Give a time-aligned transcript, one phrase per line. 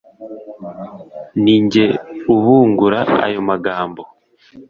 [1.43, 1.85] ni jye
[2.33, 4.01] ubungura ayo magambo.